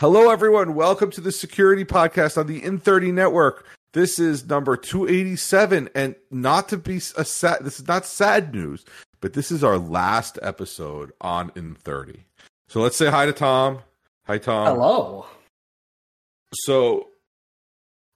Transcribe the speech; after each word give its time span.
Hello, 0.00 0.30
everyone. 0.30 0.76
Welcome 0.76 1.10
to 1.10 1.20
the 1.20 1.32
Security 1.32 1.84
Podcast 1.84 2.38
on 2.38 2.46
the 2.46 2.60
In30 2.60 3.12
Network. 3.12 3.66
This 3.94 4.20
is 4.20 4.48
number 4.48 4.76
287, 4.76 5.88
and 5.92 6.14
not 6.30 6.68
to 6.68 6.76
be 6.76 6.98
a 6.98 7.24
sad, 7.24 7.64
this 7.64 7.80
is 7.80 7.88
not 7.88 8.06
sad 8.06 8.54
news, 8.54 8.84
but 9.20 9.32
this 9.32 9.50
is 9.50 9.64
our 9.64 9.76
last 9.76 10.38
episode 10.40 11.10
on 11.20 11.50
In30. 11.50 12.20
So 12.68 12.80
let's 12.80 12.96
say 12.96 13.10
hi 13.10 13.26
to 13.26 13.32
Tom. 13.32 13.80
Hi, 14.28 14.38
Tom. 14.38 14.68
Hello. 14.68 15.26
So, 16.54 17.08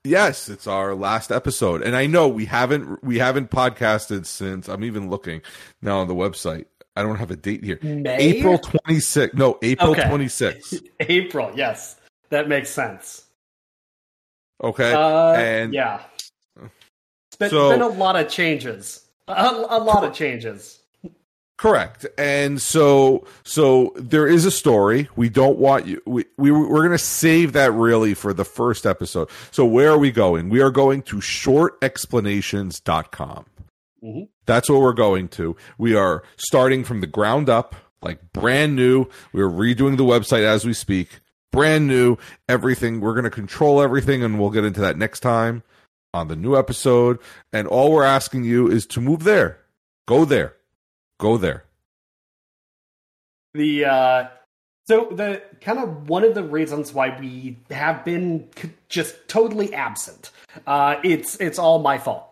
yes, 0.05 0.47
it's 0.47 0.67
our 0.67 0.95
last 0.95 1.33
episode, 1.33 1.81
and 1.81 1.97
I 1.97 2.05
know 2.05 2.29
we 2.29 2.45
haven't 2.45 3.03
we 3.03 3.19
haven't 3.19 3.51
podcasted 3.51 4.25
since. 4.25 4.69
I'm 4.69 4.85
even 4.85 5.09
looking 5.09 5.41
now 5.81 5.99
on 5.99 6.07
the 6.07 6.15
website. 6.15 6.67
I 6.95 7.01
don't 7.01 7.15
have 7.17 7.31
a 7.31 7.35
date 7.35 7.63
here. 7.63 7.79
May? 7.81 8.17
April 8.17 8.59
26th. 8.59 9.33
No, 9.33 9.57
April 9.63 9.89
Okay. 9.91 10.03
26th. 10.03 10.83
April, 10.99 11.51
yes. 11.55 11.95
That 12.29 12.47
makes 12.47 12.69
sense. 12.69 13.23
Okay. 14.63 14.93
Uh, 14.93 15.33
and 15.33 15.73
yeah. 15.73 16.01
It's 16.61 17.37
been, 17.39 17.49
So- 17.49 17.71
been 17.71 17.81
a 17.81 17.87
lot 17.87 18.15
of 18.15 18.29
changes. 18.29 18.99
A, 19.27 19.33
a 19.69 19.79
lot 19.79 20.03
of 20.03 20.13
changes. 20.13 20.79
correct. 21.57 22.05
And 22.17 22.61
so 22.61 23.25
so 23.43 23.93
there 23.95 24.27
is 24.27 24.43
a 24.45 24.51
story. 24.51 25.07
We 25.15 25.29
don't 25.29 25.57
want 25.57 25.85
you 25.87 26.01
we, 26.05 26.25
we 26.37 26.51
we're 26.51 26.81
going 26.81 26.91
to 26.91 26.97
save 26.97 27.53
that 27.53 27.71
really 27.71 28.13
for 28.15 28.33
the 28.33 28.43
first 28.45 28.85
episode. 28.85 29.29
So 29.51 29.65
where 29.65 29.89
are 29.91 29.97
we 29.97 30.11
going? 30.11 30.49
We 30.49 30.61
are 30.61 30.71
going 30.71 31.01
to 31.03 31.15
shortexplanations.com. 31.17 33.45
Mhm. 34.03 34.27
That's 34.45 34.69
what 34.69 34.81
we're 34.81 34.93
going 34.93 35.29
to. 35.29 35.55
We 35.77 35.95
are 35.95 36.23
starting 36.35 36.83
from 36.83 36.99
the 37.01 37.07
ground 37.07 37.49
up, 37.49 37.75
like 38.01 38.33
brand 38.33 38.75
new. 38.75 39.05
We're 39.31 39.47
redoing 39.49 39.95
the 39.97 40.03
website 40.03 40.43
as 40.43 40.65
we 40.65 40.73
speak. 40.73 41.21
Brand 41.51 41.87
new, 41.87 42.17
everything. 42.49 42.99
We're 42.99 43.13
going 43.13 43.23
to 43.25 43.29
control 43.29 43.81
everything, 43.81 44.23
and 44.23 44.39
we'll 44.39 44.49
get 44.49 44.65
into 44.65 44.81
that 44.81 44.97
next 44.97 45.19
time 45.21 45.63
on 46.13 46.27
the 46.27 46.35
new 46.35 46.57
episode. 46.57 47.19
And 47.53 47.67
all 47.67 47.91
we're 47.91 48.03
asking 48.03 48.43
you 48.43 48.67
is 48.67 48.85
to 48.87 48.99
move 49.01 49.23
there. 49.23 49.59
Go 50.07 50.25
there. 50.25 50.55
Go 51.19 51.37
there. 51.37 51.65
The 53.53 53.85
uh 53.85 54.27
so 54.87 55.07
the 55.11 55.41
kind 55.61 55.79
of 55.79 56.09
one 56.09 56.23
of 56.23 56.33
the 56.35 56.43
reasons 56.43 56.91
why 56.91 57.17
we 57.19 57.57
have 57.69 58.03
been 58.03 58.49
c- 58.57 58.71
just 58.89 59.15
totally 59.27 59.73
absent. 59.73 60.31
Uh 60.65 60.95
it's 61.03 61.35
it's 61.37 61.59
all 61.59 61.79
my 61.79 61.97
fault. 61.99 62.27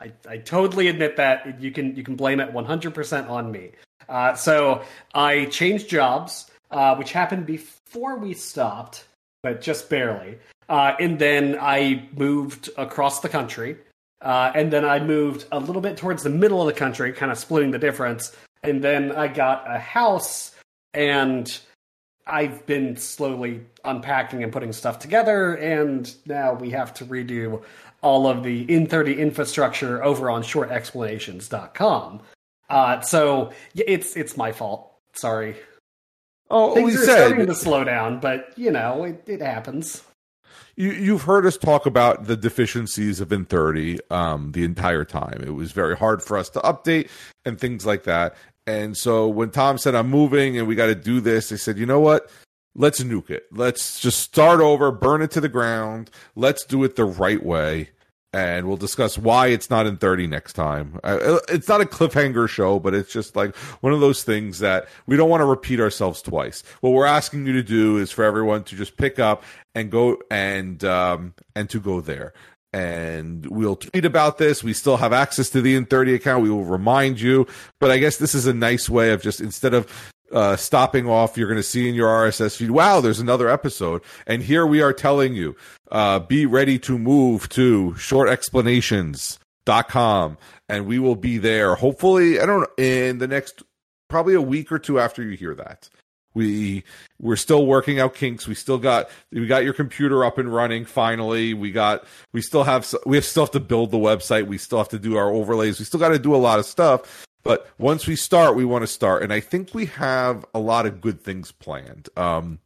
I 0.00 0.12
I 0.28 0.38
totally 0.38 0.88
admit 0.88 1.16
that. 1.16 1.60
You 1.60 1.70
can 1.70 1.96
you 1.96 2.02
can 2.02 2.16
blame 2.16 2.40
it 2.40 2.52
100% 2.52 3.28
on 3.28 3.50
me. 3.50 3.72
Uh 4.08 4.34
so 4.34 4.82
I 5.14 5.46
changed 5.46 5.88
jobs 5.88 6.50
uh 6.70 6.94
which 6.96 7.12
happened 7.12 7.46
before 7.46 8.16
we 8.18 8.34
stopped, 8.34 9.06
but 9.42 9.60
just 9.60 9.88
barely. 9.90 10.38
Uh 10.68 10.94
and 11.00 11.18
then 11.18 11.58
I 11.60 12.08
moved 12.16 12.70
across 12.76 13.20
the 13.20 13.28
country. 13.28 13.76
Uh, 14.20 14.50
and 14.54 14.72
then 14.72 14.84
I 14.84 14.98
moved 14.98 15.46
a 15.52 15.60
little 15.60 15.82
bit 15.82 15.96
towards 15.96 16.22
the 16.22 16.30
middle 16.30 16.60
of 16.60 16.66
the 16.66 16.72
country, 16.78 17.12
kind 17.12 17.30
of 17.30 17.38
splitting 17.38 17.70
the 17.70 17.78
difference. 17.78 18.34
And 18.62 18.82
then 18.82 19.12
I 19.12 19.28
got 19.28 19.64
a 19.72 19.78
house, 19.78 20.54
and 20.92 21.56
I've 22.26 22.66
been 22.66 22.96
slowly 22.96 23.64
unpacking 23.84 24.42
and 24.42 24.52
putting 24.52 24.72
stuff 24.72 24.98
together. 24.98 25.54
And 25.54 26.12
now 26.26 26.54
we 26.54 26.70
have 26.70 26.92
to 26.94 27.04
redo 27.04 27.62
all 28.02 28.26
of 28.26 28.42
the 28.44 28.66
In30 28.66 29.18
infrastructure 29.18 30.02
over 30.04 30.30
on 30.30 30.42
shortexplanations.com. 30.42 32.20
Uh, 32.70 33.00
so 33.00 33.52
it's 33.74 34.16
it's 34.16 34.36
my 34.36 34.52
fault. 34.52 34.92
Sorry. 35.14 35.56
Oh, 36.50 36.74
Things 36.74 36.94
are 36.96 37.02
starting 37.02 37.46
to 37.46 37.54
slow 37.54 37.84
down, 37.84 38.20
but 38.20 38.52
you 38.56 38.70
know 38.70 39.04
it, 39.04 39.22
it 39.26 39.40
happens. 39.40 40.02
you, 40.76 40.92
you've 40.92 41.22
heard 41.22 41.44
us 41.44 41.56
talk 41.56 41.86
about 41.86 42.24
the 42.26 42.36
deficiencies 42.36 43.20
of 43.20 43.28
In30 43.30 43.98
um, 44.10 44.52
the 44.52 44.64
entire 44.64 45.04
time. 45.04 45.42
It 45.44 45.54
was 45.54 45.72
very 45.72 45.96
hard 45.96 46.22
for 46.22 46.38
us 46.38 46.48
to 46.50 46.60
update 46.60 47.10
and 47.44 47.58
things 47.60 47.84
like 47.84 48.04
that. 48.04 48.34
And 48.66 48.96
so 48.96 49.28
when 49.28 49.50
Tom 49.50 49.76
said, 49.78 49.94
I'm 49.94 50.08
moving 50.10 50.58
and 50.58 50.66
we 50.68 50.74
got 50.74 50.86
to 50.86 50.94
do 50.94 51.20
this, 51.20 51.50
I 51.52 51.56
said, 51.56 51.78
you 51.78 51.86
know 51.86 52.00
what? 52.00 52.30
Let's 52.78 53.02
nuke 53.02 53.28
it. 53.30 53.46
Let's 53.50 53.98
just 53.98 54.20
start 54.20 54.60
over, 54.60 54.92
burn 54.92 55.20
it 55.20 55.32
to 55.32 55.40
the 55.40 55.48
ground. 55.48 56.10
Let's 56.36 56.64
do 56.64 56.84
it 56.84 56.94
the 56.94 57.04
right 57.04 57.44
way. 57.44 57.90
And 58.32 58.68
we'll 58.68 58.76
discuss 58.76 59.18
why 59.18 59.48
it's 59.48 59.68
not 59.68 59.86
in 59.86 59.96
30 59.96 60.28
next 60.28 60.52
time. 60.52 61.00
Uh, 61.02 61.38
it's 61.48 61.66
not 61.66 61.80
a 61.80 61.86
cliffhanger 61.86 62.48
show, 62.48 62.78
but 62.78 62.94
it's 62.94 63.12
just 63.12 63.34
like 63.34 63.56
one 63.80 63.92
of 63.92 63.98
those 63.98 64.22
things 64.22 64.60
that 64.60 64.86
we 65.06 65.16
don't 65.16 65.28
want 65.28 65.40
to 65.40 65.46
repeat 65.46 65.80
ourselves 65.80 66.22
twice. 66.22 66.62
What 66.80 66.90
we're 66.90 67.04
asking 67.04 67.46
you 67.46 67.52
to 67.54 67.64
do 67.64 67.96
is 67.96 68.12
for 68.12 68.22
everyone 68.22 68.62
to 68.64 68.76
just 68.76 68.96
pick 68.96 69.18
up 69.18 69.42
and 69.74 69.90
go 69.90 70.18
and 70.30 70.84
um, 70.84 71.34
and 71.56 71.68
to 71.70 71.80
go 71.80 72.00
there. 72.00 72.32
And 72.72 73.44
we'll 73.46 73.76
tweet 73.76 74.04
about 74.04 74.38
this. 74.38 74.62
We 74.62 74.72
still 74.72 74.98
have 74.98 75.12
access 75.12 75.50
to 75.50 75.60
the 75.60 75.74
In30 75.74 76.14
account. 76.14 76.44
We 76.44 76.50
will 76.50 76.64
remind 76.64 77.20
you. 77.20 77.46
But 77.80 77.90
I 77.90 77.98
guess 77.98 78.18
this 78.18 78.36
is 78.36 78.46
a 78.46 78.54
nice 78.54 78.88
way 78.88 79.10
of 79.10 79.20
just 79.20 79.40
instead 79.40 79.74
of 79.74 79.90
uh, 80.32 80.56
stopping 80.56 81.06
off, 81.08 81.36
you're 81.36 81.48
going 81.48 81.58
to 81.58 81.62
see 81.62 81.88
in 81.88 81.94
your 81.94 82.08
RSS 82.08 82.56
feed, 82.56 82.70
wow, 82.70 83.00
there's 83.00 83.20
another 83.20 83.48
episode. 83.48 84.02
And 84.26 84.42
here 84.42 84.66
we 84.66 84.82
are 84.82 84.92
telling 84.92 85.34
you, 85.34 85.56
uh, 85.90 86.18
be 86.20 86.46
ready 86.46 86.78
to 86.80 86.98
move 86.98 87.48
to 87.50 87.94
shortexplanations.com 87.96 90.38
and 90.68 90.86
we 90.86 90.98
will 90.98 91.16
be 91.16 91.38
there. 91.38 91.74
Hopefully, 91.74 92.40
I 92.40 92.46
don't 92.46 92.60
know, 92.60 92.66
in 92.76 93.18
the 93.18 93.28
next 93.28 93.62
probably 94.08 94.34
a 94.34 94.42
week 94.42 94.72
or 94.72 94.78
two 94.78 94.98
after 94.98 95.22
you 95.22 95.36
hear 95.36 95.54
that. 95.54 95.88
We 96.34 96.84
we're 97.20 97.36
still 97.36 97.66
working 97.66 97.98
out 97.98 98.14
kinks. 98.14 98.46
We 98.46 98.54
still 98.54 98.78
got 98.78 99.10
we 99.32 99.46
got 99.46 99.64
your 99.64 99.72
computer 99.72 100.24
up 100.24 100.38
and 100.38 100.52
running. 100.52 100.84
Finally, 100.84 101.54
we 101.54 101.72
got 101.72 102.04
we 102.32 102.42
still 102.42 102.64
have 102.64 102.94
we 103.06 103.16
have 103.16 103.24
still 103.24 103.44
have 103.44 103.50
to 103.52 103.60
build 103.60 103.90
the 103.90 103.98
website. 103.98 104.46
We 104.46 104.58
still 104.58 104.78
have 104.78 104.90
to 104.90 104.98
do 104.98 105.16
our 105.16 105.30
overlays. 105.30 105.78
We 105.78 105.84
still 105.84 105.98
got 105.98 106.10
to 106.10 106.18
do 106.18 106.34
a 106.34 106.36
lot 106.36 106.58
of 106.58 106.66
stuff. 106.66 107.26
But 107.42 107.68
once 107.78 108.06
we 108.06 108.16
start, 108.16 108.56
we 108.56 108.64
want 108.64 108.82
to 108.82 108.86
start, 108.86 109.22
and 109.22 109.32
I 109.32 109.40
think 109.40 109.74
we 109.74 109.86
have 109.86 110.44
a 110.54 110.58
lot 110.58 110.86
of 110.86 111.00
good 111.00 111.20
things 111.20 111.52
planned. 111.52 112.08
Um, 112.16 112.58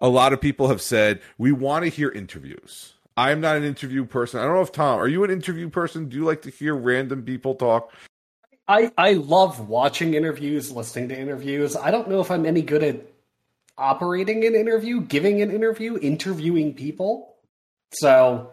a 0.00 0.08
lot 0.08 0.32
of 0.32 0.40
people 0.40 0.68
have 0.68 0.82
said 0.82 1.20
we 1.38 1.52
want 1.52 1.84
to 1.84 1.90
hear 1.90 2.10
interviews. 2.10 2.94
I'm 3.16 3.40
not 3.40 3.56
an 3.56 3.64
interview 3.64 4.04
person. 4.04 4.40
I 4.40 4.44
don't 4.44 4.54
know 4.54 4.62
if 4.62 4.72
Tom, 4.72 4.98
are 4.98 5.08
you 5.08 5.24
an 5.24 5.30
interview 5.30 5.70
person? 5.70 6.08
Do 6.08 6.16
you 6.16 6.24
like 6.24 6.42
to 6.42 6.50
hear 6.50 6.74
random 6.74 7.22
people 7.22 7.54
talk? 7.54 7.92
I, 8.68 8.90
I 8.98 9.12
love 9.14 9.68
watching 9.68 10.14
interviews, 10.14 10.72
listening 10.72 11.08
to 11.10 11.18
interviews. 11.18 11.76
I 11.76 11.90
don't 11.90 12.08
know 12.08 12.20
if 12.20 12.30
I'm 12.30 12.44
any 12.44 12.62
good 12.62 12.82
at 12.82 13.00
operating 13.78 14.44
an 14.44 14.54
interview, 14.54 15.00
giving 15.00 15.40
an 15.40 15.50
interview, 15.50 15.98
interviewing 15.98 16.74
people. 16.74 17.36
So 17.92 18.50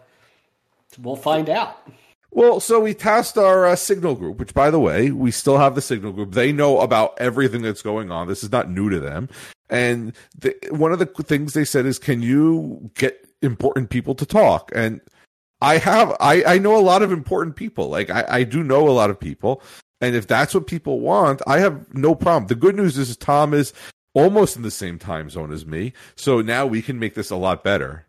we'll 0.98 1.16
find 1.16 1.50
out. 1.50 1.88
Well, 2.34 2.58
so 2.58 2.80
we 2.80 2.94
tasked 2.94 3.38
our 3.38 3.64
uh, 3.64 3.76
Signal 3.76 4.16
group, 4.16 4.38
which, 4.38 4.52
by 4.54 4.68
the 4.68 4.80
way, 4.80 5.12
we 5.12 5.30
still 5.30 5.56
have 5.56 5.76
the 5.76 5.80
Signal 5.80 6.10
group. 6.10 6.32
They 6.32 6.50
know 6.50 6.80
about 6.80 7.14
everything 7.18 7.62
that's 7.62 7.80
going 7.80 8.10
on. 8.10 8.26
This 8.26 8.42
is 8.42 8.50
not 8.50 8.68
new 8.68 8.90
to 8.90 8.98
them. 8.98 9.28
And 9.70 10.12
the, 10.36 10.52
one 10.70 10.92
of 10.92 10.98
the 10.98 11.06
things 11.06 11.52
they 11.52 11.64
said 11.64 11.86
is, 11.86 11.96
can 11.98 12.22
you 12.22 12.90
get 12.94 13.24
important 13.40 13.90
people 13.90 14.16
to 14.16 14.26
talk? 14.26 14.72
And 14.74 15.00
I 15.60 15.78
have, 15.78 16.16
I, 16.18 16.42
I 16.44 16.58
know 16.58 16.76
a 16.76 16.82
lot 16.82 17.02
of 17.02 17.12
important 17.12 17.54
people. 17.54 17.88
Like, 17.88 18.10
I, 18.10 18.24
I 18.28 18.42
do 18.42 18.64
know 18.64 18.88
a 18.88 18.90
lot 18.90 19.10
of 19.10 19.20
people. 19.20 19.62
And 20.00 20.16
if 20.16 20.26
that's 20.26 20.54
what 20.54 20.66
people 20.66 20.98
want, 20.98 21.40
I 21.46 21.60
have 21.60 21.94
no 21.94 22.16
problem. 22.16 22.48
The 22.48 22.56
good 22.56 22.74
news 22.74 22.98
is 22.98 23.16
Tom 23.16 23.54
is 23.54 23.72
almost 24.12 24.56
in 24.56 24.62
the 24.62 24.72
same 24.72 24.98
time 24.98 25.30
zone 25.30 25.52
as 25.52 25.64
me. 25.64 25.92
So 26.16 26.40
now 26.40 26.66
we 26.66 26.82
can 26.82 26.98
make 26.98 27.14
this 27.14 27.30
a 27.30 27.36
lot 27.36 27.62
better. 27.62 28.06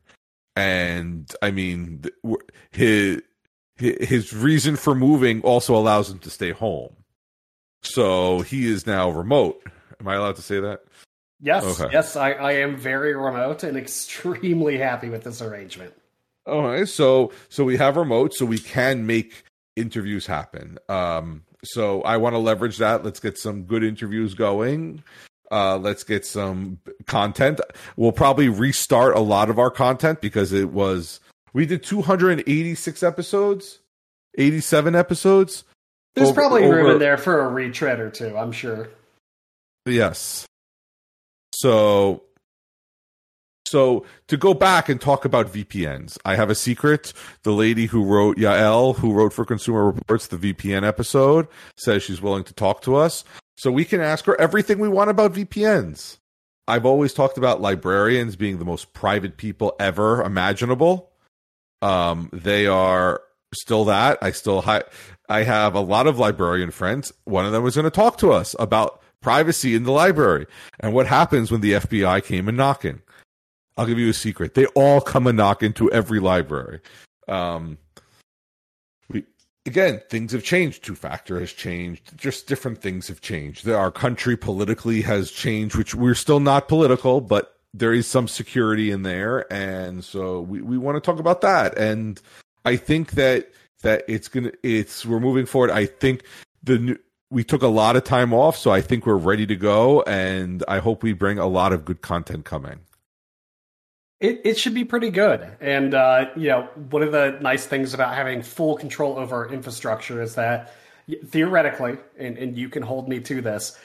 And 0.56 1.32
I 1.44 1.52
mean, 1.52 2.04
his, 2.72 3.18
hi- 3.18 3.22
his 3.78 4.34
reason 4.34 4.76
for 4.76 4.96
moving 4.96 5.42
also 5.42 5.76
allows 5.76 6.10
him 6.10 6.20
to 6.20 6.30
stay 6.30 6.52
home. 6.52 6.96
So 7.84 8.42
he 8.42 8.68
is 8.72 8.88
now 8.88 9.10
remote. 9.10 9.62
Am 10.00 10.08
I 10.08 10.16
allowed 10.16 10.38
to 10.38 10.42
say 10.42 10.60
that? 10.60 10.82
Yes, 11.42 11.64
Okay. 11.64 11.92
yes, 11.92 12.16
I, 12.16 12.32
I 12.32 12.52
am 12.54 12.78
very 12.78 13.14
remote 13.16 13.64
and 13.64 13.78
extremely 13.78 14.78
happy 14.78 15.10
with 15.10 15.24
this 15.24 15.42
arrangement. 15.42 15.94
All 16.48 16.64
right. 16.64 16.88
So 16.88 17.32
so 17.50 17.64
we 17.64 17.78
have 17.78 17.98
remote, 17.98 18.34
so 18.34 18.46
we 18.46 18.60
can 18.60 19.06
make 19.06 19.44
interviews 19.76 20.26
happen. 20.26 20.78
Um, 20.90 21.44
so 21.64 22.02
I 22.04 22.18
want 22.18 22.34
to 22.34 22.40
leverage 22.40 22.78
that. 22.78 23.04
Let's 23.04 23.20
get 23.20 23.38
some 23.38 23.64
good 23.64 23.84
interviews 23.84 24.34
going. 24.36 25.04
Uh, 25.52 25.78
let's 25.78 26.04
get 26.04 26.26
some 26.26 26.80
content. 27.08 27.60
We'll 27.98 28.12
probably 28.12 28.50
restart 28.50 29.16
a 29.16 29.20
lot 29.20 29.50
of 29.50 29.60
our 29.60 29.70
content 29.72 30.22
because 30.22 30.54
it 30.54 30.72
was 30.72 31.20
we 31.56 31.66
did 31.66 31.82
286 31.84 33.02
episodes, 33.02 33.80
87 34.38 34.94
episodes. 34.94 35.64
There's 36.14 36.30
Over- 36.30 36.36
probably 36.42 36.64
room 36.64 36.86
over- 36.86 36.92
in 36.94 37.00
there 37.00 37.18
for 37.18 37.40
a 37.40 37.48
retread 37.48 38.00
or 38.00 38.10
two, 38.10 38.38
I'm 38.38 38.52
sure. 38.52 38.90
Yes. 39.86 40.46
So 41.54 42.24
so 43.68 44.06
to 44.28 44.38
go 44.38 44.54
back 44.54 44.90
and 44.90 45.02
talk 45.02 45.26
about 45.26 45.52
VPNs, 45.52 46.18
I 46.24 46.36
have 46.36 46.50
a 46.50 46.56
secret. 46.56 47.14
The 47.44 47.52
lady 47.52 47.88
who 47.88 48.04
wrote 48.04 48.38
Yael, 48.38 48.98
who 48.98 49.12
wrote 49.12 49.34
for 49.34 49.44
Consumer 49.44 49.86
Reports 49.92 50.28
the 50.28 50.38
VPN 50.38 50.84
episode, 50.86 51.48
says 51.78 52.04
she's 52.04 52.22
willing 52.22 52.44
to 52.44 52.54
talk 52.54 52.82
to 52.84 52.96
us. 52.96 53.24
So 53.58 53.72
we 53.72 53.84
can 53.86 54.02
ask 54.02 54.26
her 54.26 54.40
everything 54.40 54.78
we 54.80 54.90
want 54.90 55.10
about 55.10 55.34
VPNs. 55.34 56.18
I've 56.68 56.86
always 56.86 57.14
talked 57.14 57.38
about 57.38 57.62
librarians 57.62 58.36
being 58.36 58.60
the 58.60 58.66
most 58.66 58.94
private 58.94 59.38
people 59.38 59.76
ever 59.80 60.22
imaginable. 60.22 61.10
Um, 61.82 62.30
they 62.34 62.68
are 62.68 63.22
still 63.54 63.86
that. 63.86 64.18
I 64.22 64.32
still 64.32 64.62
hi- 64.62 64.84
I 65.30 65.44
have 65.44 65.76
a 65.76 65.80
lot 65.80 66.08
of 66.08 66.20
librarian 66.20 66.72
friends. 66.72 67.12
One 67.26 67.46
of 67.46 67.52
them 67.52 67.64
was 67.64 67.76
going 67.76 67.86
to 67.86 67.92
talk 67.92 68.18
to 68.20 68.32
us 68.32 68.56
about 68.60 69.02
privacy 69.22 69.74
in 69.76 69.84
the 69.84 69.92
library 69.92 70.46
and 70.80 70.94
what 70.94 71.08
happens 71.08 71.52
when 71.52 71.62
the 71.62 71.74
FBI 71.74 72.24
came 72.24 72.48
and 72.48 72.58
knocking. 72.58 73.02
I'll 73.78 73.88
give 73.88 74.00
you 74.00 74.10
a 74.10 74.14
secret. 74.14 74.54
They 74.54 74.68
all 74.68 75.02
come 75.02 75.28
and 75.28 75.38
knock 75.38 75.64
into 75.64 75.92
every 75.92 76.20
library. 76.20 76.80
Um, 77.28 77.78
we 79.10 79.26
again, 79.66 80.02
things 80.10 80.32
have 80.32 80.44
changed. 80.44 80.84
Two 80.84 80.96
factor 80.96 81.40
has 81.40 81.52
changed. 81.52 82.16
Just 82.16 82.48
different 82.48 82.82
things 82.82 83.08
have 83.08 83.20
changed. 83.20 83.68
Our 83.68 83.92
country 83.92 84.38
politically 84.38 85.02
has 85.02 85.32
changed, 85.32 85.76
which 85.76 85.96
we're 85.96 86.16
still 86.16 86.40
not 86.40 86.68
political, 86.68 87.20
but 87.20 87.55
there 87.78 87.94
is 87.94 88.08
some 88.08 88.28
security 88.28 88.92
in 88.92 89.04
there, 89.04 89.52
and 89.52 90.04
so 90.04 90.42
we, 90.42 90.62
we 90.62 90.78
want 90.78 90.96
to 90.96 91.02
talk 91.02 91.20
about 91.20 91.42
that. 91.42 91.78
And 91.78 92.22
I 92.64 92.76
think 92.78 93.12
that 93.12 93.52
that 93.82 94.04
it's 94.08 94.28
gonna 94.28 94.52
it's 94.64 95.06
we're 95.06 95.20
moving 95.20 95.46
forward. 95.46 95.72
I 95.72 95.86
think 95.86 96.24
the 96.64 96.80
new 96.80 96.98
we 97.30 97.44
took 97.44 97.64
a 97.64 97.68
lot 97.68 97.96
of 97.96 98.04
time 98.04 98.34
off, 98.34 98.56
so 98.56 98.72
I 98.72 98.82
think 98.82 99.06
we're 99.06 99.16
ready 99.16 99.46
to 99.48 99.56
go, 99.56 100.02
and 100.04 100.64
I 100.68 100.80
hope 100.80 101.04
we 101.04 101.14
bring 101.14 101.40
a 101.40 101.48
lot 101.48 101.74
of 101.74 101.84
good 101.84 102.02
content 102.02 102.46
coming. 102.46 102.80
It, 104.22 104.42
it 104.46 104.58
should 104.58 104.74
be 104.74 104.86
pretty 104.86 105.10
good. 105.10 105.46
And, 105.60 105.94
uh, 105.94 106.30
you 106.38 106.48
know, 106.48 106.70
one 106.90 107.04
of 107.04 107.12
the 107.12 107.38
nice 107.42 107.66
things 107.66 107.94
about 107.94 108.14
having 108.14 108.42
full 108.42 108.78
control 108.78 109.18
over 109.18 109.52
infrastructure 109.52 110.22
is 110.22 110.36
that 110.36 110.74
theoretically, 111.26 111.98
and, 112.18 112.38
and 112.38 112.58
you 112.58 112.70
can 112.70 112.82
hold 112.82 113.10
me 113.10 113.20
to 113.20 113.42
this, 113.42 113.78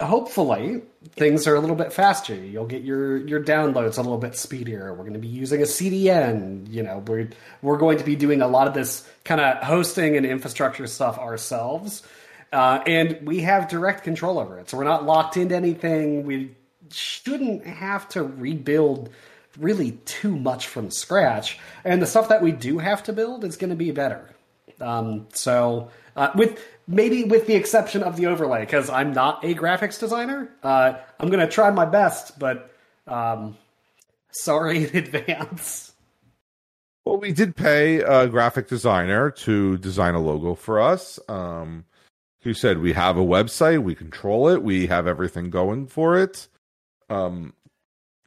hopefully 0.00 0.82
things 1.12 1.46
are 1.46 1.54
a 1.54 1.60
little 1.60 1.76
bit 1.76 1.92
faster. 1.92 2.34
You'll 2.34 2.66
get 2.66 2.82
your, 2.82 3.16
your 3.16 3.42
downloads 3.42 3.96
a 3.96 4.02
little 4.02 4.18
bit 4.18 4.36
speedier. 4.36 4.92
We're 4.92 5.04
going 5.04 5.14
to 5.14 5.18
be 5.18 5.28
using 5.28 5.62
a 5.62 5.64
CDN. 5.64 6.70
You 6.70 6.82
know, 6.82 7.02
we're, 7.06 7.30
we're 7.62 7.78
going 7.78 7.98
to 7.98 8.04
be 8.04 8.16
doing 8.16 8.42
a 8.42 8.48
lot 8.48 8.68
of 8.68 8.74
this 8.74 9.08
kind 9.24 9.40
of 9.40 9.62
hosting 9.62 10.16
and 10.16 10.26
infrastructure 10.26 10.86
stuff 10.86 11.18
ourselves. 11.18 12.02
Uh, 12.52 12.82
and 12.86 13.26
we 13.26 13.40
have 13.40 13.68
direct 13.68 14.04
control 14.04 14.38
over 14.38 14.58
it. 14.58 14.70
So 14.70 14.76
we're 14.76 14.84
not 14.84 15.04
locked 15.04 15.36
into 15.36 15.56
anything. 15.56 16.24
We 16.24 16.54
shouldn't 16.90 17.66
have 17.66 18.08
to 18.10 18.22
rebuild 18.22 19.10
really 19.58 19.92
too 20.04 20.36
much 20.36 20.66
from 20.68 20.90
scratch. 20.90 21.58
And 21.84 22.02
the 22.02 22.06
stuff 22.06 22.28
that 22.28 22.42
we 22.42 22.52
do 22.52 22.78
have 22.78 23.02
to 23.04 23.12
build 23.12 23.44
is 23.44 23.56
going 23.56 23.70
to 23.70 23.76
be 23.76 23.90
better. 23.90 24.35
Um, 24.80 25.26
so, 25.32 25.90
uh, 26.16 26.30
with 26.34 26.62
maybe 26.86 27.24
with 27.24 27.46
the 27.46 27.54
exception 27.54 28.02
of 28.02 28.16
the 28.16 28.26
overlay, 28.26 28.60
because 28.60 28.90
I'm 28.90 29.12
not 29.12 29.44
a 29.44 29.54
graphics 29.54 29.98
designer, 29.98 30.50
uh, 30.62 30.94
I'm 31.18 31.30
to 31.30 31.48
try 31.48 31.70
my 31.70 31.84
best, 31.84 32.38
but 32.38 32.70
um, 33.06 33.56
sorry 34.30 34.88
in 34.88 34.96
advance. 35.04 35.92
Well, 37.04 37.18
we 37.18 37.32
did 37.32 37.54
pay 37.54 38.00
a 38.00 38.26
graphic 38.26 38.68
designer 38.68 39.30
to 39.30 39.78
design 39.78 40.14
a 40.14 40.20
logo 40.20 40.54
for 40.54 40.80
us. 40.80 41.20
Um, 41.28 41.84
who 42.46 42.54
said 42.54 42.78
we 42.78 42.92
have 42.92 43.16
a 43.16 43.24
website, 43.24 43.82
we 43.82 43.96
control 43.96 44.46
it, 44.46 44.62
we 44.62 44.86
have 44.86 45.08
everything 45.08 45.50
going 45.50 45.88
for 45.88 46.16
it. 46.16 46.46
Um, 47.10 47.54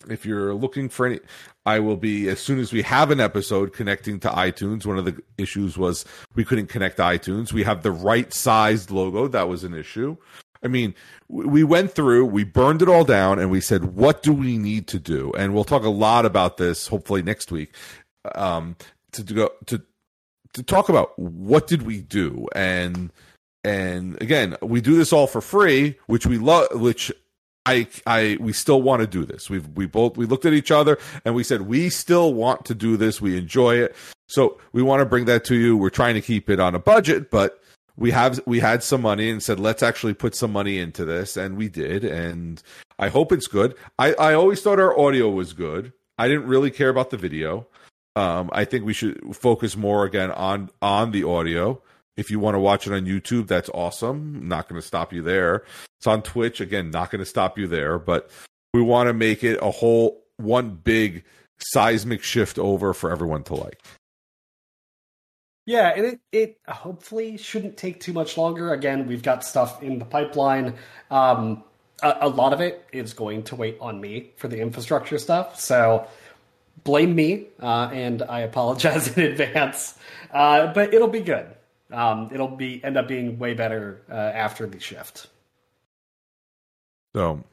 if 0.09 0.25
you're 0.25 0.53
looking 0.53 0.89
for 0.89 1.05
any, 1.07 1.19
I 1.65 1.79
will 1.79 1.97
be 1.97 2.29
as 2.29 2.39
soon 2.39 2.59
as 2.59 2.71
we 2.71 2.81
have 2.83 3.11
an 3.11 3.19
episode 3.19 3.73
connecting 3.73 4.19
to 4.21 4.29
iTunes. 4.29 4.85
One 4.85 4.97
of 4.97 5.05
the 5.05 5.21
issues 5.37 5.77
was 5.77 6.05
we 6.35 6.45
couldn't 6.45 6.67
connect 6.67 6.97
to 6.97 7.03
iTunes. 7.03 7.53
We 7.53 7.63
have 7.63 7.83
the 7.83 7.91
right 7.91 8.33
sized 8.33 8.91
logo. 8.91 9.27
That 9.27 9.49
was 9.49 9.63
an 9.63 9.73
issue. 9.73 10.17
I 10.61 10.67
mean, 10.67 10.93
we 11.29 11.63
went 11.63 11.91
through, 11.91 12.25
we 12.25 12.43
burned 12.43 12.81
it 12.81 12.89
all 12.89 13.05
down, 13.05 13.39
and 13.39 13.49
we 13.49 13.61
said, 13.61 13.95
what 13.95 14.21
do 14.23 14.33
we 14.33 14.57
need 14.57 14.87
to 14.87 14.99
do? 14.99 15.31
And 15.37 15.53
we'll 15.53 15.63
talk 15.63 15.83
a 15.83 15.89
lot 15.89 16.25
about 16.25 16.57
this 16.57 16.87
hopefully 16.87 17.21
next 17.21 17.51
week. 17.51 17.73
Um, 18.35 18.75
to, 19.13 19.23
to 19.23 19.33
go 19.33 19.51
to 19.67 19.81
to 20.53 20.63
talk 20.63 20.89
about 20.89 21.17
what 21.17 21.67
did 21.67 21.83
we 21.83 22.01
do 22.01 22.47
and 22.55 23.11
and 23.63 24.21
again 24.21 24.55
we 24.61 24.81
do 24.81 24.95
this 24.95 25.13
all 25.13 25.27
for 25.27 25.41
free 25.41 25.97
which 26.07 26.25
we 26.25 26.37
love 26.37 26.67
which 26.73 27.11
I, 27.65 27.87
I, 28.07 28.37
we 28.39 28.53
still 28.53 28.81
want 28.81 29.01
to 29.01 29.07
do 29.07 29.25
this. 29.25 29.49
We've, 29.49 29.67
we 29.69 29.85
both, 29.85 30.17
we 30.17 30.25
looked 30.25 30.45
at 30.45 30.53
each 30.53 30.71
other 30.71 30.97
and 31.23 31.35
we 31.35 31.43
said, 31.43 31.63
we 31.63 31.89
still 31.89 32.33
want 32.33 32.65
to 32.65 32.73
do 32.73 32.97
this. 32.97 33.21
We 33.21 33.37
enjoy 33.37 33.75
it. 33.75 33.95
So 34.27 34.59
we 34.71 34.81
want 34.81 35.01
to 35.01 35.05
bring 35.05 35.25
that 35.25 35.43
to 35.45 35.55
you. 35.55 35.77
We're 35.77 35.89
trying 35.89 36.15
to 36.15 36.21
keep 36.21 36.49
it 36.49 36.59
on 36.59 36.73
a 36.73 36.79
budget, 36.79 37.29
but 37.29 37.61
we 37.95 38.11
have, 38.11 38.39
we 38.45 38.59
had 38.59 38.81
some 38.81 39.01
money 39.01 39.29
and 39.29 39.43
said, 39.43 39.59
let's 39.59 39.83
actually 39.83 40.13
put 40.13 40.33
some 40.33 40.51
money 40.51 40.79
into 40.79 41.05
this. 41.05 41.37
And 41.37 41.57
we 41.57 41.67
did. 41.67 42.03
And 42.03 42.61
I 42.97 43.09
hope 43.09 43.31
it's 43.31 43.47
good. 43.47 43.75
I, 43.99 44.13
I 44.13 44.33
always 44.33 44.61
thought 44.61 44.79
our 44.79 44.97
audio 44.97 45.29
was 45.29 45.53
good. 45.53 45.93
I 46.17 46.27
didn't 46.27 46.47
really 46.47 46.71
care 46.71 46.89
about 46.89 47.11
the 47.11 47.17
video. 47.17 47.67
Um, 48.15 48.49
I 48.51 48.65
think 48.65 48.85
we 48.85 48.93
should 48.93 49.35
focus 49.35 49.77
more 49.77 50.05
again 50.05 50.31
on, 50.31 50.69
on 50.81 51.11
the 51.11 51.23
audio. 51.23 51.81
If 52.19 52.29
you 52.29 52.37
want 52.37 52.55
to 52.55 52.59
watch 52.59 52.85
it 52.85 52.91
on 52.91 53.05
YouTube, 53.05 53.47
that's 53.47 53.69
awesome. 53.73 54.45
Not 54.45 54.67
going 54.67 54.79
to 54.79 54.85
stop 54.85 55.13
you 55.13 55.21
there. 55.21 55.63
It's 55.99 56.07
on 56.07 56.21
Twitch. 56.21 56.59
Again, 56.59 56.91
not 56.91 57.11
going 57.11 57.19
to 57.19 57.25
stop 57.25 57.57
you 57.57 57.65
there, 57.65 57.97
but 57.97 58.29
we 58.73 58.81
want 58.81 59.07
to 59.07 59.13
make 59.13 59.41
it 59.41 59.57
a 59.61 59.71
whole 59.71 60.21
one 60.35 60.71
big 60.71 61.23
seismic 61.59 62.21
shift 62.21 62.59
over 62.59 62.93
for 62.93 63.09
everyone 63.09 63.43
to 63.43 63.55
like. 63.55 63.81
Yeah, 65.65 65.93
and 65.95 66.05
it, 66.05 66.19
it 66.33 66.57
hopefully 66.67 67.37
shouldn't 67.37 67.77
take 67.77 68.01
too 68.01 68.11
much 68.11 68.37
longer. 68.37 68.73
Again, 68.73 69.07
we've 69.07 69.23
got 69.23 69.45
stuff 69.45 69.81
in 69.81 69.99
the 69.99 70.05
pipeline. 70.05 70.73
Um, 71.09 71.63
a, 72.01 72.17
a 72.21 72.27
lot 72.27 72.51
of 72.51 72.59
it 72.59 72.85
is 72.91 73.13
going 73.13 73.43
to 73.43 73.55
wait 73.55 73.77
on 73.79 74.01
me 74.01 74.31
for 74.35 74.49
the 74.49 74.59
infrastructure 74.59 75.17
stuff. 75.17 75.57
So 75.57 76.05
blame 76.83 77.15
me, 77.15 77.45
uh, 77.61 77.89
and 77.93 78.23
I 78.23 78.41
apologize 78.41 79.07
in 79.17 79.23
advance. 79.23 79.97
Uh, 80.33 80.73
but 80.73 80.93
it'll 80.93 81.07
be 81.07 81.21
good. 81.21 81.47
Um, 81.91 82.29
it'll 82.31 82.47
be 82.47 82.83
end 82.83 82.97
up 82.97 83.07
being 83.07 83.39
way 83.39 83.53
better 83.53 84.01
uh, 84.09 84.13
after 84.13 84.67
the 84.67 84.79
shift. 84.79 85.27
So 87.15 87.43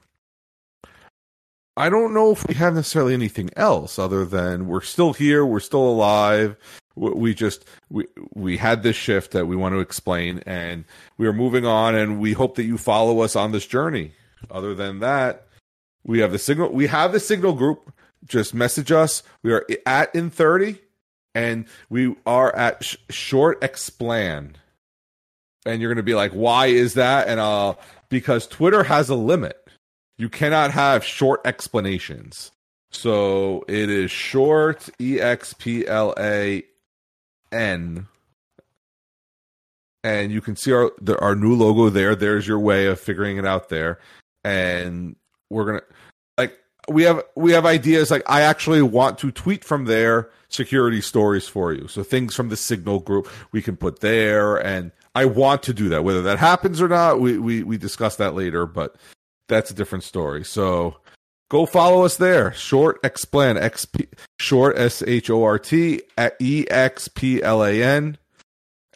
I 1.76 1.88
don't 1.88 2.14
know 2.14 2.32
if 2.32 2.46
we 2.46 2.54
have 2.54 2.74
necessarily 2.74 3.14
anything 3.14 3.50
else 3.56 3.98
other 3.98 4.24
than 4.24 4.66
we're 4.66 4.82
still 4.82 5.12
here, 5.12 5.44
we're 5.44 5.60
still 5.60 5.88
alive. 5.88 6.56
We 6.94 7.34
just 7.34 7.66
we 7.90 8.06
we 8.34 8.56
had 8.56 8.82
this 8.82 8.96
shift 8.96 9.32
that 9.32 9.46
we 9.46 9.56
want 9.56 9.74
to 9.74 9.80
explain, 9.80 10.42
and 10.46 10.86
we 11.18 11.26
are 11.26 11.32
moving 11.32 11.66
on, 11.66 11.94
and 11.94 12.18
we 12.18 12.32
hope 12.32 12.54
that 12.54 12.64
you 12.64 12.78
follow 12.78 13.20
us 13.20 13.36
on 13.36 13.52
this 13.52 13.66
journey. 13.66 14.12
Other 14.50 14.74
than 14.74 15.00
that, 15.00 15.46
we 16.04 16.20
have 16.20 16.32
the 16.32 16.38
signal. 16.38 16.72
We 16.72 16.86
have 16.86 17.12
the 17.12 17.20
signal 17.20 17.52
group. 17.52 17.92
Just 18.24 18.54
message 18.54 18.90
us. 18.92 19.22
We 19.42 19.52
are 19.52 19.66
at 19.84 20.14
in 20.14 20.30
thirty 20.30 20.78
and 21.36 21.66
we 21.90 22.16
are 22.24 22.54
at 22.56 22.82
sh- 22.82 22.96
short 23.10 23.62
explain 23.62 24.56
and 25.66 25.82
you're 25.82 25.90
going 25.90 25.96
to 25.96 26.02
be 26.02 26.14
like 26.14 26.32
why 26.32 26.66
is 26.66 26.94
that? 26.94 27.28
And 27.28 27.38
uh 27.38 27.74
because 28.08 28.46
twitter 28.46 28.84
has 28.84 29.10
a 29.10 29.14
limit. 29.14 29.62
You 30.18 30.30
cannot 30.30 30.70
have 30.70 31.04
short 31.04 31.42
explanations. 31.44 32.50
So 32.90 33.64
it 33.68 33.90
is 33.90 34.10
short 34.10 34.88
e 34.98 35.20
x 35.20 35.52
p 35.52 35.86
l 35.86 36.14
a 36.18 36.64
n. 37.52 38.06
And 40.02 40.32
you 40.32 40.40
can 40.40 40.56
see 40.56 40.72
our 40.72 40.90
the, 41.00 41.18
our 41.18 41.34
new 41.34 41.54
logo 41.54 41.90
there. 41.90 42.14
There's 42.14 42.48
your 42.48 42.60
way 42.60 42.86
of 42.86 42.98
figuring 42.98 43.36
it 43.36 43.44
out 43.44 43.68
there. 43.68 43.98
And 44.42 45.16
we're 45.50 45.66
going 45.66 45.80
to 45.80 45.86
we 46.88 47.02
have 47.02 47.22
we 47.34 47.52
have 47.52 47.66
ideas 47.66 48.10
like 48.10 48.22
I 48.26 48.42
actually 48.42 48.82
want 48.82 49.18
to 49.18 49.30
tweet 49.30 49.64
from 49.64 49.86
there 49.86 50.30
security 50.48 51.00
stories 51.00 51.48
for 51.48 51.72
you. 51.72 51.88
So 51.88 52.02
things 52.02 52.34
from 52.34 52.48
the 52.48 52.56
Signal 52.56 53.00
group 53.00 53.28
we 53.52 53.62
can 53.62 53.76
put 53.76 54.00
there, 54.00 54.56
and 54.56 54.92
I 55.14 55.24
want 55.24 55.62
to 55.64 55.74
do 55.74 55.88
that. 55.88 56.04
Whether 56.04 56.22
that 56.22 56.38
happens 56.38 56.80
or 56.80 56.88
not, 56.88 57.20
we 57.20 57.38
we 57.38 57.62
we 57.62 57.78
discuss 57.78 58.16
that 58.16 58.34
later, 58.34 58.66
but 58.66 58.96
that's 59.48 59.70
a 59.70 59.74
different 59.74 60.04
story. 60.04 60.44
So 60.44 60.96
go 61.50 61.66
follow 61.66 62.04
us 62.04 62.16
there. 62.16 62.52
Short 62.52 62.98
explain 63.02 63.56
xp 63.56 64.08
short 64.38 64.78
s 64.78 65.02
h 65.06 65.30
o 65.30 65.44
r 65.44 65.58
t 65.58 66.02
e 66.40 66.66
x 66.70 67.08
p 67.08 67.42
l 67.42 67.64
a 67.64 67.82
n, 67.82 68.18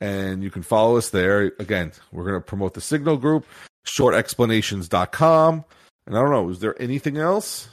and 0.01 0.43
you 0.43 0.51
can 0.51 0.63
follow 0.63 0.97
us 0.97 1.11
there. 1.11 1.53
Again, 1.59 1.93
we're 2.13 2.33
to 2.33 2.41
promote 2.41 2.75
the 2.75 2.81
Signal 2.81 3.17
group, 3.17 3.47
shortexplanations.com. 3.87 5.65
And 6.07 6.17
I 6.17 6.23
don't 6.23 6.31
know, 6.31 6.49
is 6.49 6.61
there 6.61 6.81
anything 6.81 7.19
else? 7.19 7.69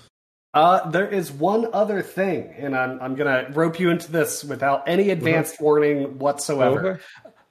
Uh, 0.57 0.89
there 0.89 1.07
is 1.07 1.31
one 1.31 1.69
other 1.71 2.01
thing, 2.01 2.51
and 2.57 2.75
I'm 2.75 2.99
I'm 2.99 3.13
gonna 3.13 3.47
rope 3.53 3.79
you 3.79 3.91
into 3.91 4.11
this 4.11 4.43
without 4.43 4.89
any 4.89 5.11
advanced 5.11 5.53
uh-huh. 5.55 5.63
warning 5.63 6.17
whatsoever. 6.17 6.87
Okay. 6.87 7.01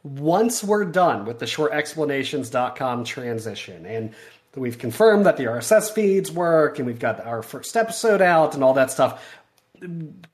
Once 0.02 0.64
we're 0.64 0.84
done 0.84 1.24
with 1.24 1.38
the 1.38 1.46
shortexplanations.com 1.46 3.04
transition, 3.04 3.86
and 3.86 4.12
we've 4.56 4.78
confirmed 4.78 5.24
that 5.24 5.36
the 5.36 5.44
RSS 5.44 5.92
feeds 5.92 6.32
work, 6.32 6.80
and 6.80 6.86
we've 6.86 6.98
got 6.98 7.24
our 7.24 7.44
first 7.44 7.76
episode 7.76 8.20
out, 8.20 8.54
and 8.54 8.64
all 8.64 8.74
that 8.74 8.90
stuff. 8.90 9.24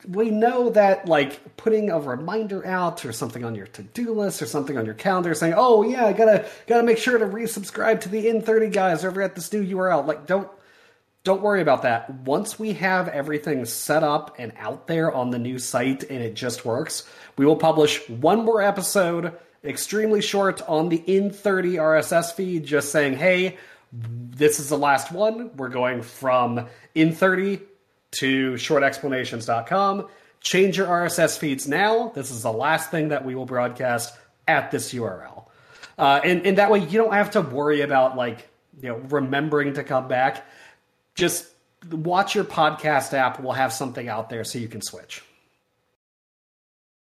We 0.08 0.30
know 0.30 0.70
that 0.70 1.06
like 1.06 1.58
putting 1.58 1.90
a 1.90 2.00
reminder 2.00 2.66
out 2.66 3.04
or 3.04 3.12
something 3.12 3.44
on 3.44 3.54
your 3.54 3.66
to-do 3.66 4.14
list 4.14 4.40
or 4.40 4.46
something 4.46 4.78
on 4.78 4.86
your 4.86 4.94
calendar 4.94 5.34
saying, 5.34 5.52
"Oh 5.58 5.82
yeah, 5.82 6.06
I 6.06 6.14
gotta 6.14 6.46
gotta 6.66 6.84
make 6.84 6.96
sure 6.96 7.18
to 7.18 7.26
resubscribe 7.26 8.00
to 8.00 8.08
the 8.08 8.24
In30 8.28 8.72
guys 8.72 9.04
over 9.04 9.20
at 9.20 9.34
this 9.34 9.52
new 9.52 9.62
URL." 9.62 10.06
Like, 10.06 10.26
don't 10.26 10.48
don't 11.24 11.42
worry 11.42 11.62
about 11.62 11.82
that. 11.82 12.10
Once 12.10 12.58
we 12.58 12.72
have 12.72 13.08
everything 13.08 13.64
set 13.64 14.02
up 14.02 14.36
and 14.38 14.52
out 14.58 14.88
there 14.88 15.12
on 15.12 15.30
the 15.30 15.38
new 15.38 15.58
site 15.58 16.02
and 16.04 16.22
it 16.22 16.34
just 16.34 16.64
works, 16.64 17.08
we 17.36 17.46
will 17.46 17.56
publish 17.56 18.08
one 18.08 18.44
more 18.44 18.60
episode, 18.60 19.32
extremely 19.64 20.20
short, 20.20 20.60
on 20.68 20.88
the 20.88 20.96
In 20.96 21.30
30 21.30 21.74
RSS 21.74 22.32
feed, 22.32 22.64
just 22.64 22.90
saying, 22.90 23.14
hey, 23.14 23.56
this 23.92 24.58
is 24.58 24.68
the 24.68 24.78
last 24.78 25.12
one. 25.12 25.56
We're 25.56 25.68
going 25.68 26.02
from 26.02 26.66
In 26.94 27.12
30 27.12 27.60
to 28.12 28.54
shortexplanations.com. 28.54 30.08
Change 30.40 30.76
your 30.76 30.88
RSS 30.88 31.38
feeds 31.38 31.68
now. 31.68 32.08
This 32.16 32.32
is 32.32 32.42
the 32.42 32.52
last 32.52 32.90
thing 32.90 33.08
that 33.08 33.24
we 33.24 33.36
will 33.36 33.46
broadcast 33.46 34.16
at 34.48 34.72
this 34.72 34.92
URL. 34.92 35.44
Uh, 35.96 36.20
and, 36.24 36.44
and 36.44 36.58
that 36.58 36.70
way 36.70 36.80
you 36.80 36.98
don't 36.98 37.12
have 37.12 37.32
to 37.32 37.42
worry 37.42 37.82
about 37.82 38.16
like, 38.16 38.48
you 38.82 38.88
know, 38.88 38.96
remembering 38.96 39.74
to 39.74 39.84
come 39.84 40.08
back 40.08 40.44
just 41.14 41.46
watch 41.90 42.34
your 42.34 42.44
podcast 42.44 43.12
app. 43.12 43.40
We'll 43.40 43.52
have 43.52 43.72
something 43.72 44.08
out 44.08 44.30
there 44.30 44.44
so 44.44 44.58
you 44.58 44.68
can 44.68 44.82
switch. 44.82 45.22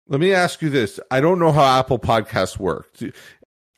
Let 0.08 0.20
me 0.20 0.34
ask 0.34 0.62
you 0.62 0.70
this. 0.70 1.00
I 1.12 1.22
don't 1.22 1.40
know 1.40 1.52
how 1.52 1.80
Apple 1.80 2.00
Podcasts 2.00 2.58
work. 2.58 2.98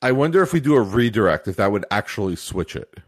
I 0.01 0.13
wonder 0.13 0.41
if 0.41 0.53
we 0.53 0.61
do 0.61 0.75
a 0.75 0.81
redirect, 0.81 1.47
if 1.47 1.57
that 1.57 1.71
would 1.71 1.85
actually 1.91 2.37
switch 2.37 2.75
it. 2.75 2.99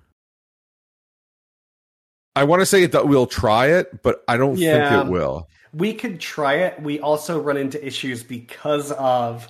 I 2.35 2.43
want 2.43 2.61
to 2.61 2.65
say 2.65 2.85
that 2.85 3.07
we'll 3.07 3.27
try 3.27 3.67
it, 3.67 4.01
but 4.01 4.23
I 4.27 4.37
don't 4.37 4.57
yeah, 4.57 4.89
think 4.89 5.05
it 5.05 5.11
will. 5.11 5.47
We 5.73 5.93
could 5.93 6.19
try 6.19 6.55
it. 6.55 6.81
We 6.81 6.99
also 6.99 7.39
run 7.39 7.57
into 7.57 7.83
issues 7.85 8.23
because 8.23 8.91
of 8.91 9.47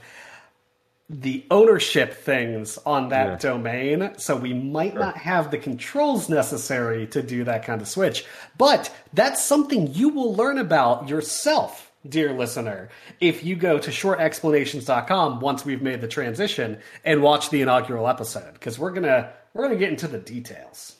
the 1.21 1.45
ownership 1.51 2.13
things 2.13 2.79
on 2.85 3.09
that 3.09 3.27
yeah. 3.27 3.37
domain, 3.37 4.13
so 4.17 4.35
we 4.35 4.53
might 4.53 4.93
sure. 4.93 5.01
not 5.01 5.17
have 5.17 5.51
the 5.51 5.57
controls 5.57 6.27
necessary 6.27 7.05
to 7.07 7.21
do 7.21 7.43
that 7.43 7.63
kind 7.63 7.81
of 7.81 7.87
switch. 7.87 8.25
But 8.57 8.93
that's 9.13 9.43
something 9.43 9.93
you 9.93 10.09
will 10.09 10.33
learn 10.35 10.57
about 10.57 11.07
yourself, 11.07 11.91
dear 12.07 12.33
listener, 12.33 12.89
if 13.21 13.43
you 13.43 13.55
go 13.55 13.77
to 13.77 13.91
shortexplanations.com 13.91 15.39
once 15.39 15.63
we've 15.63 15.83
made 15.83 16.01
the 16.01 16.07
transition 16.07 16.79
and 17.05 17.21
watch 17.21 17.51
the 17.51 17.61
inaugural 17.61 18.07
episode, 18.07 18.53
because 18.53 18.79
we're 18.79 18.91
gonna 18.91 19.31
we're 19.53 19.63
gonna 19.65 19.79
get 19.79 19.89
into 19.89 20.07
the 20.07 20.19
details. 20.19 20.95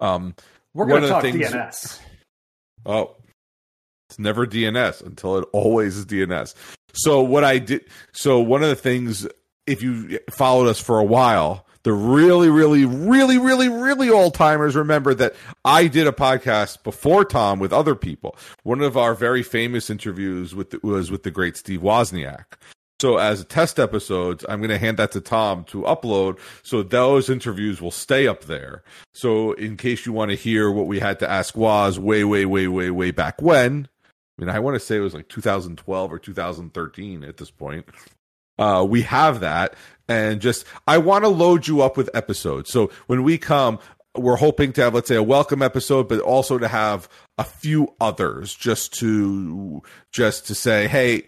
Um, 0.00 0.34
we're 0.72 0.86
gonna 0.86 1.08
talk 1.08 1.22
things, 1.22 1.36
DNS. 1.36 2.00
Oh, 2.86 3.16
it's 4.08 4.18
never 4.18 4.46
DNS 4.46 5.04
until 5.04 5.38
it 5.38 5.48
always 5.52 5.96
is 5.96 6.06
DNS. 6.06 6.54
So 6.94 7.22
what 7.22 7.44
I 7.44 7.58
did, 7.58 7.84
so 8.12 8.40
one 8.40 8.62
of 8.62 8.68
the 8.68 8.76
things, 8.76 9.26
if 9.66 9.82
you 9.82 10.18
followed 10.30 10.68
us 10.68 10.80
for 10.80 10.98
a 10.98 11.04
while, 11.04 11.66
the 11.84 11.92
really, 11.92 12.48
really, 12.48 12.86
really, 12.86 13.38
really, 13.38 13.68
really 13.68 14.08
old 14.08 14.34
timers 14.34 14.74
remember 14.74 15.14
that 15.14 15.34
I 15.64 15.86
did 15.86 16.06
a 16.06 16.12
podcast 16.12 16.82
before 16.82 17.24
Tom 17.24 17.58
with 17.58 17.72
other 17.72 17.94
people. 17.94 18.36
One 18.62 18.80
of 18.80 18.96
our 18.96 19.14
very 19.14 19.42
famous 19.42 19.90
interviews 19.90 20.54
with 20.54 20.70
the, 20.70 20.80
was 20.82 21.10
with 21.10 21.24
the 21.24 21.30
great 21.30 21.56
Steve 21.56 21.80
Wozniak. 21.82 22.44
So 23.00 23.18
as 23.18 23.42
a 23.42 23.44
test 23.44 23.78
episodes, 23.78 24.46
I'm 24.48 24.60
going 24.60 24.70
to 24.70 24.78
hand 24.78 24.96
that 24.96 25.12
to 25.12 25.20
Tom 25.20 25.64
to 25.64 25.82
upload. 25.82 26.38
So 26.62 26.82
those 26.82 27.28
interviews 27.28 27.82
will 27.82 27.90
stay 27.90 28.26
up 28.26 28.44
there. 28.44 28.82
So 29.12 29.52
in 29.52 29.76
case 29.76 30.06
you 30.06 30.12
want 30.14 30.30
to 30.30 30.36
hear 30.36 30.70
what 30.70 30.86
we 30.86 31.00
had 31.00 31.18
to 31.18 31.30
ask 31.30 31.54
Woz 31.54 31.98
way, 31.98 32.24
way, 32.24 32.46
way, 32.46 32.66
way, 32.66 32.90
way 32.90 33.10
back 33.10 33.42
when, 33.42 33.88
I 34.36 34.42
mean, 34.42 34.50
I 34.50 34.58
want 34.58 34.74
to 34.74 34.80
say 34.80 34.96
it 34.96 35.00
was 35.00 35.14
like 35.14 35.28
2012 35.28 36.12
or 36.12 36.18
2013 36.18 37.24
at 37.24 37.36
this 37.36 37.50
point. 37.50 37.86
Uh, 38.58 38.86
we 38.88 39.02
have 39.02 39.40
that, 39.40 39.74
and 40.08 40.40
just 40.40 40.64
I 40.86 40.98
want 40.98 41.24
to 41.24 41.28
load 41.28 41.66
you 41.66 41.82
up 41.82 41.96
with 41.96 42.10
episodes. 42.14 42.70
So 42.70 42.90
when 43.06 43.22
we 43.22 43.36
come, 43.38 43.78
we're 44.16 44.36
hoping 44.36 44.72
to 44.74 44.82
have, 44.82 44.94
let's 44.94 45.08
say, 45.08 45.16
a 45.16 45.22
welcome 45.22 45.60
episode, 45.60 46.08
but 46.08 46.20
also 46.20 46.58
to 46.58 46.68
have 46.68 47.08
a 47.36 47.44
few 47.44 47.94
others, 48.00 48.54
just 48.54 48.92
to 48.94 49.82
just 50.12 50.46
to 50.48 50.54
say, 50.54 50.86
hey, 50.86 51.26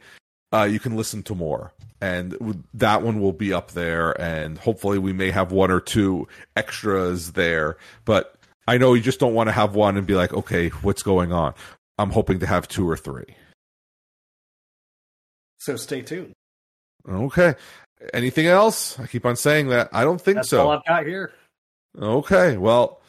uh, 0.53 0.65
you 0.65 0.79
can 0.79 0.97
listen 0.97 1.25
to 1.25 1.35
more, 1.35 1.73
and 2.01 2.65
that 2.75 3.03
one 3.03 3.21
will 3.21 3.33
be 3.33 3.53
up 3.53 3.73
there, 3.73 4.21
and 4.21 4.59
hopefully 4.59 4.99
we 4.99 5.13
may 5.13 5.31
have 5.31 5.51
one 5.51 5.71
or 5.71 5.81
two 5.81 6.27
extras 6.57 7.33
there, 7.33 7.77
but. 8.05 8.33
I 8.69 8.79
know 8.79 8.95
you 8.95 9.01
just 9.01 9.21
don't 9.21 9.33
want 9.33 9.47
to 9.47 9.53
have 9.53 9.77
one 9.77 9.97
and 9.97 10.09
be 10.09 10.17
like, 10.17 10.35
okay, 10.35 10.71
what's 10.71 11.05
going 11.05 11.31
on? 11.31 11.55
I'm 11.99 12.11
hoping 12.11 12.41
to 12.41 12.47
have 12.47 12.69
two 12.69 12.89
or 12.89 12.97
three. 12.97 13.37
So 15.59 15.77
stay 15.77 16.03
tuned. 16.03 16.33
Okay. 17.09 17.55
Anything 18.13 18.47
else? 18.47 18.99
I 18.99 19.07
keep 19.07 19.25
on 19.25 19.37
saying 19.37 19.69
that. 19.69 19.89
I 19.93 20.05
don't 20.05 20.21
think 20.21 20.37
That's 20.37 20.51
so. 20.51 20.63
all 20.63 20.71
I've 20.73 20.85
got 20.85 21.07
here. 21.07 21.33
Okay. 21.99 22.57
Well, 22.57 23.01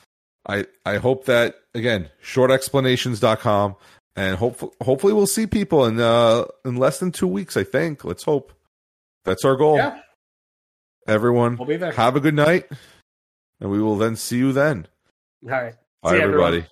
I 0.48 0.66
I 0.86 0.98
hope 0.98 1.26
that 1.26 1.56
again, 1.76 2.10
shortexplanations.com 2.24 3.76
and 4.16 4.38
hopefully 4.38 4.72
hopefully 4.82 5.14
we'll 5.14 5.28
see 5.28 5.46
people 5.46 5.86
in 5.86 6.00
uh 6.00 6.46
in 6.64 6.78
less 6.78 7.00
than 7.00 7.12
2 7.12 7.28
weeks, 7.28 7.58
I 7.58 7.64
think. 7.64 8.06
Let's 8.06 8.24
hope. 8.24 8.54
That's 9.26 9.44
our 9.44 9.56
goal. 9.58 9.78
Yeah. 9.78 10.00
Everyone, 11.06 11.58
we'll 11.58 11.68
be 11.68 11.78
there. 11.78 11.92
have 11.92 12.16
a 12.16 12.20
good 12.20 12.34
night 12.36 12.66
and 13.60 13.70
we 13.70 13.82
will 13.82 13.98
then 13.98 14.16
see 14.16 14.38
you 14.38 14.54
then. 14.54 14.88
All 15.44 15.50
right. 15.52 15.76
Bye, 16.02 16.18
everybody. 16.20 16.58
Everyone. 16.58 16.70